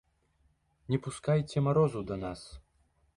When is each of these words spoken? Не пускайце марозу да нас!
Не 0.93 0.99
пускайце 1.07 1.57
марозу 1.67 2.01
да 2.13 2.17
нас! 2.25 2.41